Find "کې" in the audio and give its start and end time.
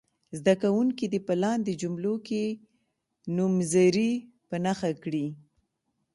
2.27-2.43